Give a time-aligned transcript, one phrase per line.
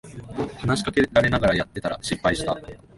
[0.57, 2.59] 話しかけられながらやってたら失敗した